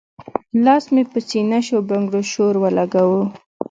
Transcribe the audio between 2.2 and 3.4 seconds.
شور اولګوو